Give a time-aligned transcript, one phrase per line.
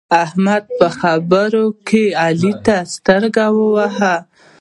[0.23, 4.15] احمد په خبرو کې علي ته سترګه ووهله.